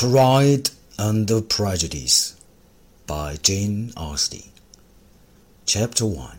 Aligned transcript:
Pride 0.00 0.70
and 0.96 1.28
Prejudice 1.48 2.36
by 3.08 3.36
Jane 3.42 3.92
Austen 3.96 4.44
Chapter 5.66 6.06
1 6.06 6.38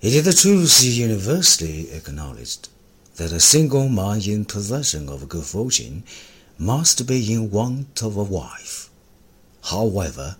It 0.00 0.12
is 0.12 0.24
the 0.24 0.32
truth 0.32 0.82
universally 0.82 1.92
acknowledged 1.92 2.70
that 3.18 3.30
a 3.30 3.38
single 3.38 3.88
man 3.88 4.20
in 4.22 4.46
possession 4.46 5.08
of 5.08 5.28
good 5.28 5.44
fortune 5.44 6.02
must 6.58 7.06
be 7.06 7.32
in 7.32 7.52
want 7.52 8.02
of 8.02 8.16
a 8.16 8.24
wife. 8.24 8.90
However, 9.70 10.38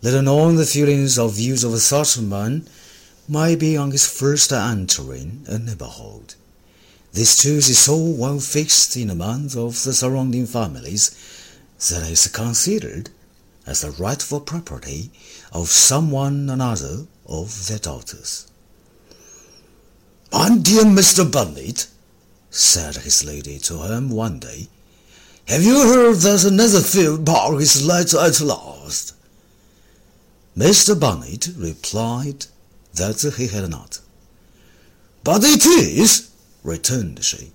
little 0.00 0.22
known 0.22 0.56
the 0.56 0.64
feelings 0.64 1.18
or 1.18 1.28
views 1.28 1.62
of 1.62 1.78
such 1.82 2.16
a 2.16 2.22
man 2.22 2.66
might 3.28 3.58
be 3.58 3.76
on 3.76 3.90
his 3.90 4.08
first 4.08 4.50
entering 4.50 5.44
a 5.46 5.58
neighborhood. 5.58 6.36
This 7.12 7.40
truth 7.40 7.68
is 7.70 7.78
so 7.78 7.96
well 7.96 8.40
fixed 8.40 8.96
in 8.96 9.08
the 9.08 9.14
minds 9.14 9.56
of 9.56 9.82
the 9.84 9.92
surrounding 9.92 10.46
families 10.46 11.10
that 11.90 12.10
is 12.10 12.28
considered 12.28 13.10
as 13.66 13.80
the 13.80 13.90
rightful 13.90 14.40
property 14.40 15.10
of 15.52 15.68
some 15.68 16.10
one 16.10 16.48
another 16.48 17.06
of 17.26 17.66
their 17.68 17.78
daughters. 17.78 18.50
My 20.32 20.56
dear 20.56 20.84
Mr. 20.84 21.30
Bennet, 21.30 21.88
said 22.50 22.96
his 22.96 23.24
lady 23.24 23.58
to 23.60 23.82
him 23.82 24.10
one 24.10 24.38
day, 24.38 24.68
have 25.48 25.62
you 25.62 25.80
heard 25.80 26.16
that 26.16 26.50
Netherfield 26.50 27.24
Park 27.24 27.60
is 27.60 27.86
let 27.86 28.12
at 28.14 28.40
last? 28.40 29.14
Mr. 30.56 30.98
Bennet 30.98 31.48
replied 31.56 32.46
that 32.94 33.20
he 33.36 33.46
had 33.46 33.70
not. 33.70 34.00
But 35.22 35.44
it 35.44 35.64
is, 35.64 36.30
returned 36.66 37.24
she, 37.24 37.52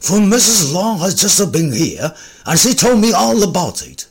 for 0.00 0.18
Mrs. 0.18 0.72
Long 0.72 0.98
has 1.00 1.14
just 1.14 1.52
been 1.52 1.72
here, 1.72 2.14
and 2.46 2.58
she 2.58 2.74
told 2.74 3.00
me 3.00 3.12
all 3.12 3.42
about 3.42 3.86
it. 3.86 4.08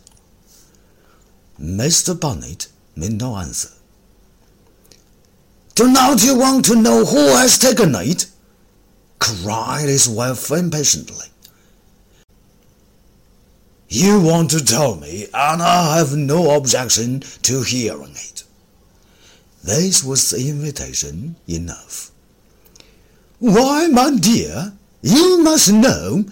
Mr. 1.60 2.18
Bennet 2.18 2.68
made 2.96 3.20
no 3.20 3.36
answer. 3.36 3.70
Do 5.76 5.92
not 5.92 6.24
you 6.24 6.38
want 6.38 6.66
to 6.66 6.76
know 6.76 7.04
who 7.06 7.36
has 7.36 7.58
taken 7.58 7.94
it? 7.96 8.28
cried 9.20 9.90
his 9.90 10.08
wife 10.08 10.52
impatiently. 10.52 11.28
You 13.90 14.20
want 14.20 14.52
to 14.52 14.64
tell 14.64 14.96
me, 14.96 15.28
and 15.34 15.62
I 15.62 15.98
have 15.98 16.16
no 16.16 16.56
objection 16.56 17.22
to 17.44 17.64
hearing 17.64 18.12
it. 18.12 18.44
This 19.64 20.04
was 20.04 20.30
the 20.30 20.50
invitation 20.50 21.38
enough. 21.48 22.12
Why, 23.40 23.88
my 23.88 24.16
dear, 24.16 24.74
you 25.04 25.44
must 25.44 25.72
know 25.72 26.26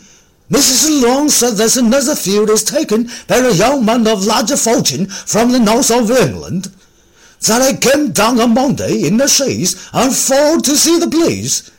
Mrs. 0.49 1.03
Long 1.03 1.29
said 1.29 1.53
that 1.57 1.79
Netherfield 1.81 2.49
is 2.49 2.63
taken 2.63 3.09
by 3.27 3.37
a 3.37 3.53
young 3.53 3.85
man 3.85 4.07
of 4.07 4.25
larger 4.25 4.57
fortune 4.57 5.05
from 5.05 5.51
the 5.51 5.59
north 5.59 5.91
of 5.91 6.09
England. 6.09 6.71
That 7.47 7.61
I 7.61 7.75
came 7.75 8.11
down 8.11 8.39
on 8.39 8.55
Monday 8.55 9.05
in 9.05 9.17
the 9.17 9.27
chaise 9.27 9.89
and 9.93 10.15
for 10.15 10.59
to 10.61 10.75
see 10.75 10.97
the 10.97 11.09
place, 11.09 11.69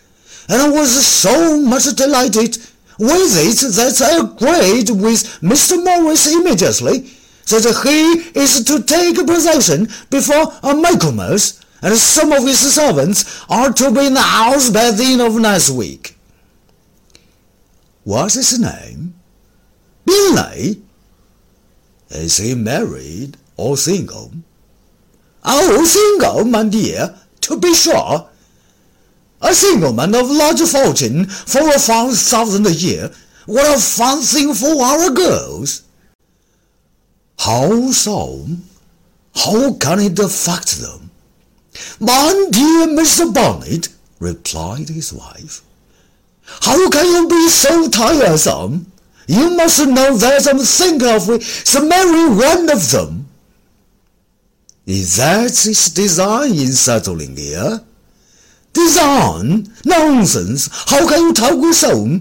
and 0.48 0.62
I 0.62 0.68
was 0.68 1.04
so 1.04 1.60
much 1.60 1.84
delighted 1.96 2.58
with 2.98 3.36
it 3.36 3.74
that 3.74 4.00
I 4.00 4.20
agreed 4.20 4.90
with 4.90 5.40
Mr. 5.42 5.82
Morris 5.82 6.32
immediately 6.32 7.10
that 7.48 7.82
he 7.84 8.38
is 8.38 8.62
to 8.64 8.82
take 8.82 9.26
possession 9.26 9.88
before 10.08 10.52
a 10.62 10.74
Michaelmas, 10.74 11.60
and 11.86 11.96
some 11.96 12.32
of 12.32 12.42
his 12.42 12.74
servants 12.74 13.44
are 13.48 13.72
to 13.72 13.92
be 13.92 14.06
in 14.06 14.14
the 14.14 14.20
house 14.20 14.70
by 14.70 14.90
the 14.90 15.04
end 15.04 15.20
of 15.20 15.38
next 15.38 15.70
week. 15.70 16.16
What's 18.02 18.34
his 18.34 18.58
name? 18.58 19.14
Bingley. 20.04 20.82
Is 22.10 22.38
he 22.38 22.56
married 22.56 23.36
or 23.56 23.76
single? 23.76 24.32
Oh, 25.44 25.84
single, 25.84 26.44
my 26.44 26.64
dear, 26.64 27.14
to 27.42 27.56
be 27.56 27.72
sure. 27.72 28.30
A 29.40 29.54
single 29.54 29.92
man 29.92 30.12
of 30.16 30.28
large 30.28 30.62
fortune 30.62 31.26
for 31.26 31.68
a 31.68 31.78
five 31.78 32.18
thousand 32.18 32.66
a 32.66 32.72
year. 32.72 33.12
What 33.46 33.76
a 33.76 33.78
fine 33.78 34.22
thing 34.22 34.54
for 34.54 34.82
our 34.82 35.10
girls! 35.10 35.84
How 37.38 37.92
so? 37.92 38.44
How 39.36 39.74
can 39.74 40.00
it 40.00 40.18
affect 40.18 40.78
them? 40.80 41.06
My 42.00 42.46
dear 42.50 42.86
Mr. 42.88 43.32
Bennet, 43.32 43.88
replied 44.18 44.88
his 44.88 45.12
wife, 45.12 45.62
how 46.62 46.88
can 46.90 47.06
you 47.06 47.28
be 47.28 47.48
so 47.48 47.88
tiresome? 47.88 48.92
You 49.26 49.56
must 49.56 49.86
know 49.86 50.16
that 50.16 50.46
I'm 50.48 50.58
thinking 50.58 51.08
of 51.08 51.26
the 51.26 51.86
marry 51.88 52.36
one 52.36 52.70
of 52.70 52.90
them. 52.90 53.28
Is 54.86 55.16
that 55.16 55.50
his 55.50 55.90
design 55.90 56.52
in 56.52 56.72
settling 56.72 57.36
here? 57.36 57.80
Design? 58.72 59.72
Nonsense! 59.84 60.68
How 60.88 61.08
can 61.08 61.20
you 61.22 61.32
talk 61.32 61.74
so? 61.74 62.20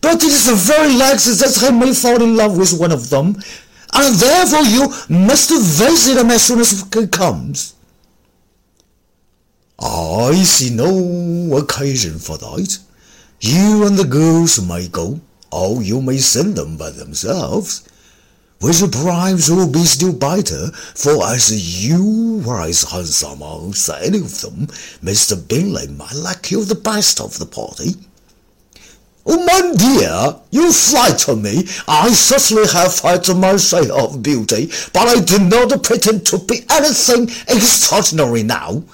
But 0.00 0.22
it 0.22 0.24
is 0.24 0.68
very 0.68 0.94
likely 0.94 1.32
that 1.32 1.58
I 1.64 1.70
may 1.70 1.92
fall 1.92 2.22
in 2.22 2.36
love 2.36 2.56
with 2.56 2.78
one 2.78 2.92
of 2.92 3.10
them, 3.10 3.36
and 3.92 4.14
therefore 4.14 4.62
you 4.62 4.88
must 5.08 5.50
visit 5.50 6.18
him 6.18 6.30
as 6.30 6.44
soon 6.44 6.60
as 6.60 6.86
he 6.94 7.06
comes. 7.08 7.74
I 10.06 10.34
see 10.44 10.70
no 10.70 11.56
occasion 11.56 12.18
for 12.18 12.38
that. 12.38 12.78
You 13.40 13.84
and 13.84 13.96
the 13.96 14.04
girls 14.04 14.64
may 14.64 14.86
go, 14.86 15.20
or 15.50 15.82
you 15.82 16.00
may 16.00 16.18
send 16.18 16.56
them 16.56 16.76
by 16.76 16.90
themselves. 16.90 17.88
The 18.60 18.88
bribes 18.90 19.50
will 19.50 19.68
be 19.68 19.84
still 19.84 20.12
better, 20.12 20.70
for 20.72 21.26
as 21.26 21.84
you 21.84 22.42
are 22.48 22.62
as 22.62 22.84
handsome 22.84 23.42
as 23.42 23.88
any 23.88 24.18
of 24.18 24.40
them, 24.40 24.68
Mr. 25.02 25.36
Bingley 25.48 25.88
might 25.88 26.14
like 26.14 26.50
you 26.50 26.64
the 26.64 26.74
best 26.74 27.20
of 27.20 27.38
the 27.38 27.46
party. 27.46 27.96
Oh, 29.26 29.44
my 29.44 29.72
dear, 29.76 30.40
you 30.52 30.72
flatter 30.72 31.34
me. 31.34 31.66
I 31.88 32.12
certainly 32.12 32.68
have 32.68 32.98
had 33.00 33.28
my 33.36 33.56
share 33.56 33.92
of 33.92 34.22
beauty, 34.22 34.70
but 34.92 35.08
I 35.08 35.20
do 35.20 35.38
not 35.40 35.82
pretend 35.82 36.24
to 36.26 36.38
be 36.38 36.64
anything 36.70 37.28
extraordinary 37.48 38.44
now. 38.44 38.84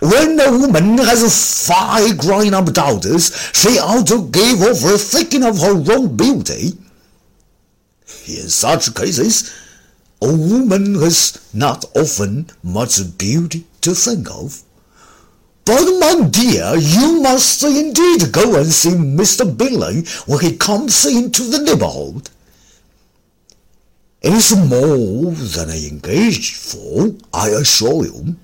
When 0.00 0.38
a 0.40 0.50
woman 0.50 0.98
has 0.98 1.66
five 1.66 2.18
grown-up 2.18 2.72
daughters, 2.72 3.32
she 3.52 3.78
ought 3.78 4.06
to 4.08 4.28
give 4.28 4.62
over 4.62 4.98
thinking 4.98 5.44
of 5.44 5.58
her 5.60 5.74
own 5.92 6.16
beauty. 6.16 6.72
In 8.28 8.48
such 8.48 8.94
cases, 8.94 9.54
a 10.20 10.34
woman 10.34 10.94
has 10.96 11.48
not 11.54 11.84
often 11.94 12.50
much 12.62 12.98
beauty 13.18 13.66
to 13.82 13.94
think 13.94 14.30
of. 14.30 14.62
But, 15.64 15.84
my 15.98 16.28
dear, 16.30 16.76
you 16.76 17.20
must 17.22 17.62
indeed 17.64 18.32
go 18.32 18.56
and 18.56 18.66
see 18.66 18.90
Mr. 18.90 19.44
Bingley 19.56 20.02
when 20.26 20.40
he 20.40 20.56
comes 20.56 21.04
into 21.04 21.42
the 21.42 21.58
neighborhood. 21.62 22.30
It 24.22 24.32
is 24.32 24.56
more 24.56 25.32
than 25.32 25.70
I 25.70 25.86
engaged 25.88 26.56
for, 26.56 27.14
I 27.32 27.50
assure 27.50 28.04
you. 28.04 28.36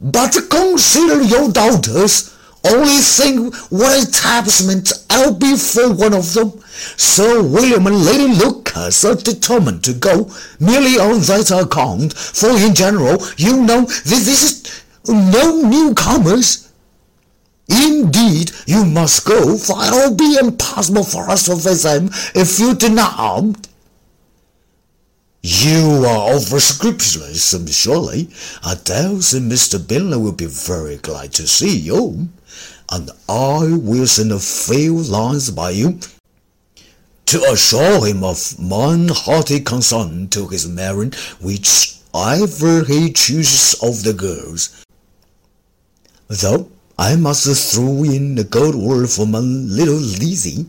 But 0.00 0.36
consider 0.48 1.22
your 1.22 1.50
daughters. 1.50 2.34
Only 2.64 2.98
think 2.98 3.54
what 3.70 4.08
attachment 4.08 4.92
I'll 5.10 5.34
be 5.34 5.56
for 5.56 5.92
one 5.92 6.14
of 6.14 6.34
them. 6.34 6.60
Sir 6.96 7.42
William 7.42 7.86
and 7.86 8.04
Lady 8.04 8.34
Lucas 8.34 9.04
are 9.04 9.14
determined 9.14 9.84
to 9.84 9.92
go, 9.92 10.30
merely 10.60 10.98
on 10.98 11.20
that 11.20 11.50
account, 11.50 12.14
for 12.14 12.50
in 12.50 12.74
general, 12.74 13.18
you 13.36 13.62
know, 13.62 13.82
this 13.82 14.42
is 14.42 14.82
no 15.08 15.62
newcomers. 15.62 16.72
Indeed, 17.68 18.50
you 18.66 18.84
must 18.84 19.24
go, 19.26 19.56
for 19.56 19.84
it'll 19.84 20.14
be 20.14 20.38
impossible 20.40 21.04
for 21.04 21.28
us 21.28 21.44
to 21.46 21.54
visit 21.54 22.00
them 22.00 22.10
if 22.34 22.58
you 22.58 22.74
do 22.74 22.88
not. 22.88 23.67
You 25.42 26.04
are 26.04 26.32
over 26.32 26.58
scrupulous, 26.58 27.54
surely. 27.76 28.28
I 28.64 28.74
doubt 28.74 29.22
that 29.30 29.42
Mr. 29.42 29.78
Bingley 29.78 30.18
will 30.18 30.32
be 30.32 30.46
very 30.46 30.96
glad 30.96 31.32
to 31.34 31.46
see 31.46 31.76
you, 31.78 32.28
and 32.90 33.10
I 33.28 33.76
will 33.76 34.06
send 34.08 34.32
a 34.32 34.40
few 34.40 34.98
lines 34.98 35.50
by 35.50 35.70
you 35.70 36.00
to 37.26 37.42
assure 37.52 38.06
him 38.06 38.24
of 38.24 38.58
my 38.58 39.06
hearty 39.10 39.60
consent 39.60 40.32
to 40.32 40.48
his 40.48 40.66
marrying 40.66 41.12
whichever 41.40 42.84
he 42.84 43.12
chooses 43.12 43.74
of 43.82 44.02
the 44.02 44.14
girls. 44.14 44.84
Though 46.26 46.70
I 46.98 47.14
must 47.14 47.46
throw 47.72 48.02
in 48.02 48.36
a 48.38 48.44
good 48.44 48.74
word 48.74 49.08
for 49.08 49.26
my 49.26 49.38
little 49.38 49.94
Lizzie. 49.94 50.66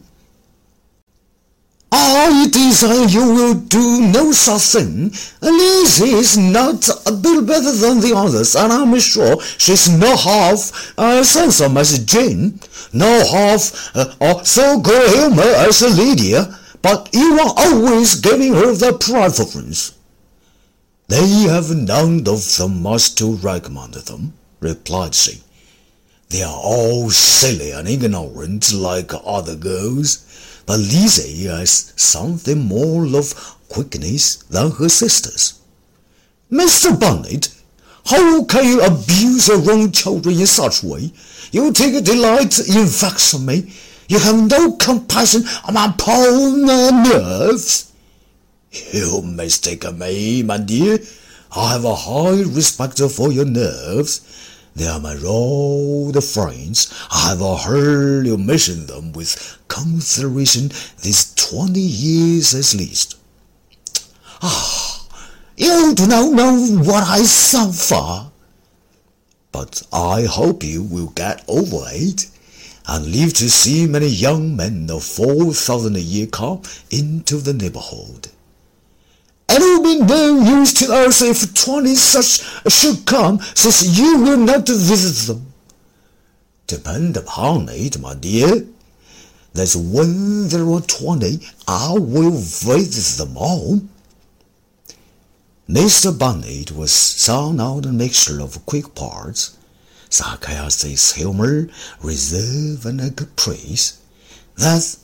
I 1.92 2.48
desire 2.52 3.08
you 3.08 3.34
will 3.34 3.54
do 3.56 4.02
no 4.02 4.32
such 4.32 4.62
thing. 4.74 5.12
Lizzie 5.42 6.14
is 6.14 6.38
not 6.38 6.88
a 7.06 7.12
bit 7.12 7.46
better 7.48 7.72
than 7.72 8.00
the 8.00 8.14
others, 8.16 8.56
and 8.56 8.72
I'm 8.72 9.00
sure 9.00 9.42
she's 9.58 9.90
no 9.90 10.16
half 10.16 10.94
as 10.98 11.34
handsome 11.34 11.78
as 11.78 11.98
Jane, 12.06 12.60
no 12.94 13.26
half 13.32 13.96
uh, 13.96 14.44
so 14.44 14.80
good 14.80 15.10
humor 15.10 15.52
as 15.68 15.82
Lydia. 15.82 16.60
but 16.82 17.10
you 17.14 17.40
are 17.40 17.54
always 17.58 18.16
giving 18.16 18.54
her 18.54 18.74
the 18.74 18.94
preference. 18.94 19.94
They 21.08 21.28
have 21.50 21.76
none 21.76 22.20
of 22.28 22.56
them 22.58 22.82
much 22.82 23.16
to 23.16 23.36
recommend 23.36 23.96
them, 23.96 24.34
replied 24.60 25.16
she. 25.16 25.42
They 26.30 26.44
are 26.44 26.62
all 26.62 27.10
silly 27.10 27.72
and 27.72 27.88
ignorant 27.88 28.72
like 28.72 29.12
other 29.26 29.56
girls, 29.56 30.26
but 30.70 30.78
Lizzie 30.78 31.46
has 31.46 31.94
something 31.96 32.60
more 32.60 33.04
of 33.18 33.34
quickness 33.70 34.36
than 34.52 34.70
her 34.70 34.88
sisters. 34.88 35.60
Mr. 36.52 36.94
Bennet, 36.94 37.50
how 38.06 38.44
can 38.44 38.66
you 38.66 38.82
abuse 38.82 39.48
your 39.48 39.72
own 39.72 39.92
children 39.92 40.40
in 40.40 40.46
such 40.46 40.84
a 40.84 40.88
way? 40.88 41.12
You 41.52 41.74
take 41.74 41.96
a 41.96 42.02
delight 42.02 42.60
in 42.60 42.86
vexing 42.86 43.48
me. 43.48 43.74
You 44.10 44.20
have 44.20 44.48
no 44.48 44.74
compassion 44.74 45.42
on 45.68 45.74
my 45.74 45.92
poor 45.98 46.56
nerves. 46.56 47.92
You 48.94 49.24
mistake 49.24 49.92
me, 49.92 50.44
my 50.44 50.60
dear. 50.60 51.00
I 51.56 51.72
have 51.72 51.86
a 51.86 51.96
high 51.96 52.44
respect 52.44 53.00
for 53.00 53.32
your 53.32 53.46
nerves. 53.46 54.22
They 54.76 54.88
are 54.88 55.00
my 55.00 55.18
old 55.26 56.24
friends. 56.24 56.94
I 57.12 57.30
have 57.30 57.62
heard 57.62 58.28
you 58.28 58.38
mention 58.38 58.86
them 58.86 59.12
with 59.14 59.58
consideration 59.68 60.70
these 61.02 61.34
twenty 61.36 61.82
years 61.82 62.54
at 62.56 62.78
least. 62.78 63.18
Ah, 64.42 65.08
you 65.58 65.94
do 65.96 66.08
not 66.08 66.32
know 66.32 66.56
what 66.84 67.04
I 67.04 67.24
suffer. 67.24 68.32
But 69.52 69.82
I 69.92 70.24
hope 70.24 70.64
you 70.64 70.84
will 70.84 71.10
get 71.10 71.44
over 71.48 71.84
it 71.88 72.28
and 72.88 73.12
live 73.12 73.34
to 73.34 73.50
see 73.50 73.86
many 73.86 74.08
young 74.08 74.56
men 74.56 74.90
of 74.90 75.04
four 75.04 75.54
thousand 75.54 75.96
a 75.96 76.00
year 76.00 76.28
come 76.28 76.62
into 76.90 77.38
the 77.38 77.54
neighborhood. 77.54 78.30
It 79.52 79.60
will 79.60 79.84
be 79.84 80.06
no 80.06 80.60
use 80.60 80.74
to 80.76 80.94
us 80.94 81.22
if 81.22 81.54
twenty 81.56 81.96
such 81.96 82.48
uh, 82.66 82.70
should 82.70 83.06
come, 83.06 83.40
since 83.56 83.98
you 83.98 84.20
will 84.22 84.38
not 84.38 84.68
visit 84.68 85.28
them. 85.28 85.52
Depend 86.68 87.18
upon 87.18 87.68
it, 87.70 88.00
my 88.00 88.14
dear, 88.14 88.68
that 89.54 89.76
when 89.76 90.50
there 90.50 90.70
are 90.70 90.82
twenty, 90.82 91.40
I 91.68 91.94
will 91.94 92.38
visit 92.38 93.18
them 93.18 93.36
all. 93.38 93.82
Mr. 95.68 96.18
Bennet 96.18 96.72
was 96.72 96.92
sound 96.92 97.60
out 97.60 97.86
a 97.86 97.92
mixture 97.92 98.42
of 98.42 98.66
quick 98.68 98.94
parts, 98.94 99.58
sarcastic 100.10 101.00
humor, 101.16 101.70
reserve, 102.02 102.86
and 102.86 103.16
caprice, 103.16 104.00
that 104.58 104.98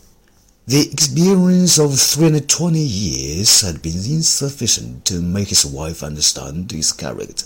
the 0.68 0.90
experience 0.92 1.78
of 1.78 2.00
three 2.00 2.26
and 2.26 2.50
twenty 2.50 2.80
years 2.80 3.62
had 3.62 3.84
been 3.84 3.98
insufficient 3.98 5.06
to 5.06 5.22
make 5.22 5.50
his 5.50 5.64
wife 5.64 6.02
understand 6.02 6.72
his 6.72 6.92
character. 6.92 7.46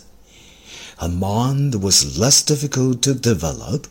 Her 0.99 1.09
mind 1.09 1.83
was 1.83 2.17
less 2.17 2.41
difficult 2.41 3.01
to 3.01 3.13
develop. 3.13 3.87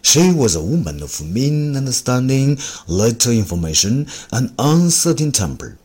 She 0.00 0.32
was 0.32 0.56
a 0.56 0.64
woman 0.64 1.02
of 1.02 1.20
mean 1.20 1.76
understanding, 1.76 2.58
little 2.86 3.32
information, 3.32 4.06
and 4.32 4.54
uncertain 4.58 5.32
temper. 5.32 5.76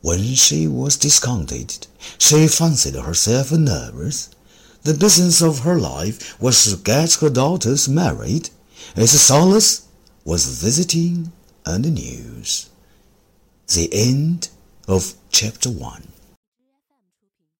When 0.00 0.22
she 0.34 0.66
was 0.66 0.96
discontented, 0.96 1.86
she 2.16 2.48
fancied 2.48 2.94
herself 2.94 3.52
nervous. 3.52 4.30
The 4.84 4.94
business 4.94 5.42
of 5.42 5.60
her 5.60 5.78
life 5.78 6.40
was 6.40 6.64
to 6.64 6.82
get 6.82 7.12
her 7.14 7.28
daughters 7.28 7.90
married. 7.90 8.48
Its 8.96 9.12
solace 9.12 9.86
was 10.24 10.46
visiting 10.62 11.30
and 11.64 11.84
the 11.84 11.90
news. 11.90 12.68
The 13.68 13.88
end 13.92 14.48
of 14.88 15.14
chapter 15.30 15.70
1. 15.70 16.11